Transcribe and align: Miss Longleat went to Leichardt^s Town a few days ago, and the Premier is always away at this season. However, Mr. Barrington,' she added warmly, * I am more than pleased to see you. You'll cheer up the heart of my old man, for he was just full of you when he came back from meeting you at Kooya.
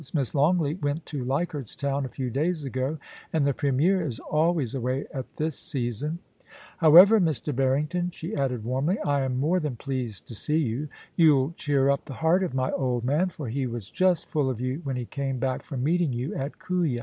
Miss 0.15 0.33
Longleat 0.33 0.81
went 0.81 1.05
to 1.05 1.23
Leichardt^s 1.23 1.77
Town 1.77 2.05
a 2.05 2.09
few 2.09 2.31
days 2.31 2.63
ago, 2.65 2.97
and 3.31 3.45
the 3.45 3.53
Premier 3.53 4.03
is 4.03 4.17
always 4.17 4.73
away 4.73 5.05
at 5.13 5.27
this 5.37 5.59
season. 5.59 6.17
However, 6.79 7.19
Mr. 7.21 7.55
Barrington,' 7.55 8.09
she 8.09 8.33
added 8.35 8.63
warmly, 8.63 8.97
* 9.01 9.05
I 9.05 9.21
am 9.21 9.39
more 9.39 9.59
than 9.59 9.75
pleased 9.75 10.27
to 10.29 10.33
see 10.33 10.57
you. 10.57 10.87
You'll 11.15 11.51
cheer 11.51 11.91
up 11.91 12.05
the 12.05 12.13
heart 12.15 12.41
of 12.43 12.55
my 12.55 12.71
old 12.71 13.05
man, 13.05 13.29
for 13.29 13.47
he 13.47 13.67
was 13.67 13.91
just 13.91 14.25
full 14.25 14.49
of 14.49 14.59
you 14.59 14.81
when 14.83 14.95
he 14.95 15.05
came 15.05 15.37
back 15.37 15.61
from 15.61 15.83
meeting 15.83 16.13
you 16.13 16.33
at 16.33 16.57
Kooya. 16.57 16.99